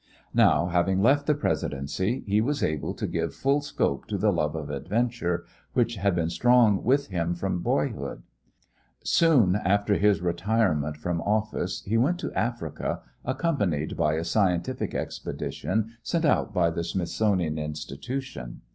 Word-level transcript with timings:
Now, 0.33 0.65
having 0.65 0.99
left 1.03 1.27
the 1.27 1.35
Presidency, 1.35 2.23
he 2.25 2.41
was 2.41 2.63
able 2.63 2.95
to 2.95 3.05
give 3.05 3.35
full 3.35 3.61
scope 3.61 4.07
to 4.07 4.17
the 4.17 4.31
love 4.33 4.55
of 4.55 4.71
adventure, 4.71 5.45
which 5.73 5.97
had 5.97 6.15
been 6.15 6.31
strong 6.31 6.83
with 6.83 7.09
him 7.09 7.35
from 7.35 7.59
boyhood. 7.59 8.23
Soon 9.03 9.55
after 9.57 9.93
his 9.97 10.19
retirement 10.19 10.97
from 10.97 11.21
office 11.21 11.83
he 11.85 11.99
went 11.99 12.17
to 12.21 12.33
Africa, 12.33 13.01
accompanied 13.23 13.95
by 13.95 14.15
a 14.15 14.23
scientific 14.25 14.95
expedition 14.95 15.91
sent 16.01 16.25
out 16.25 16.51
by 16.51 16.71
the 16.71 16.83
Smithsonian 16.83 17.59
Institution. 17.59 18.61